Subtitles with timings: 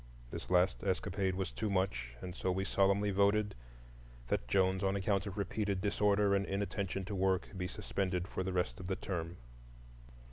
[0.31, 3.53] This last escapade was too much, and so we solemnly voted
[4.29, 8.51] "that Jones, on account of repeated disorder and inattention to work, be suspended for the
[8.51, 9.37] rest of the term."